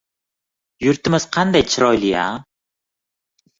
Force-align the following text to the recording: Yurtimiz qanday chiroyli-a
Yurtimiz 0.85 1.27
qanday 1.37 1.63
chiroyli-a 1.71 2.25